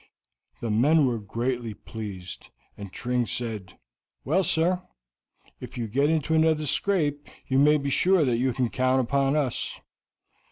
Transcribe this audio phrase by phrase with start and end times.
[0.61, 3.77] The men were greatly pleased, and Tring said:
[4.25, 4.81] "Well, sir,
[5.59, 9.35] if you get into another scrape you may be sure that you can count upon
[9.35, 9.79] us."